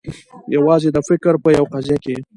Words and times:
یوازي 0.55 0.89
د 0.93 0.97
فکر 1.09 1.33
په 1.43 1.49
یوه 1.57 1.69
قضیه 1.73 1.97
کي 2.03 2.15